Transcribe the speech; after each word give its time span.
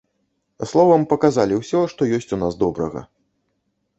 Словам, 0.71 1.03
паказалі 1.11 1.53
ўсё, 1.59 1.79
што 1.91 2.01
ёсць 2.19 2.33
у 2.37 2.39
нас 2.45 2.53
добрага. 2.65 3.01